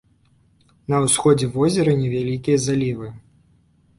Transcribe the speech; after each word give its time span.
На 0.93 1.01
ўсходзе 1.03 1.49
возера 1.57 1.95
невялікія 2.01 2.57
залівы. 2.67 3.13